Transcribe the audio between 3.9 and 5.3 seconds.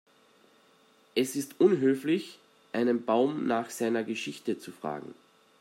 Geschichte zu fragen.